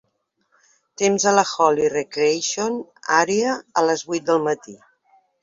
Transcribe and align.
temps 1.01 1.25
a 1.31 1.33
la 1.39 1.43
Holly 1.49 1.89
Recreation 1.97 2.81
Area 3.19 3.53
a 3.83 3.85
les 3.91 4.05
vuit 4.11 4.27
del 4.33 4.43
matí 4.51 4.77